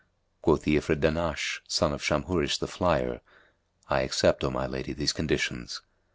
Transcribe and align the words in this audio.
Quoth 0.41 0.63
the 0.63 0.77
Ifrit 0.77 0.99
Dahnash 0.99 1.59
son 1.67 1.93
of 1.93 2.01
Shamhúrish[FN#244] 2.01 2.57
the 2.57 2.67
Flyer, 2.67 3.21
"I 3.87 4.01
accept, 4.01 4.43
O 4.43 4.49
my 4.49 4.65
lady, 4.65 4.93
these 4.93 5.13
conditions." 5.13 5.81